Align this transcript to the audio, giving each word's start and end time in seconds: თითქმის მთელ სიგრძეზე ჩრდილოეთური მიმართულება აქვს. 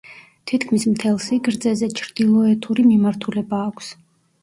თითქმის 0.51 0.85
მთელ 0.93 1.19
სიგრძეზე 1.27 1.91
ჩრდილოეთური 2.01 2.89
მიმართულება 2.91 3.65
აქვს. 3.71 3.97